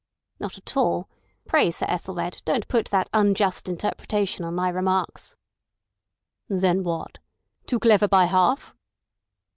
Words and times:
"Not 0.39 0.57
at 0.57 0.75
all. 0.75 1.07
Pray, 1.47 1.69
Sir 1.69 1.85
Ethelred, 1.87 2.41
don't 2.43 2.67
put 2.67 2.87
that 2.87 3.07
unjust 3.13 3.67
interpretation 3.67 4.43
on 4.43 4.55
my 4.55 4.67
remarks." 4.67 5.35
"Then 6.49 6.83
what? 6.83 7.19
Too 7.67 7.77
clever 7.77 8.07
by 8.07 8.25
half?" 8.25 8.73